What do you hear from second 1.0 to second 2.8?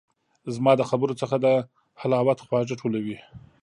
څخه د حلاوت خواږه